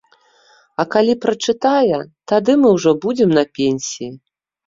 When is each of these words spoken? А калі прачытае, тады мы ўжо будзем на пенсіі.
А 0.83 0.85
калі 0.95 1.13
прачытае, 1.25 1.99
тады 2.33 2.51
мы 2.61 2.71
ўжо 2.77 2.91
будзем 3.03 3.29
на 3.39 3.43
пенсіі. 3.59 4.09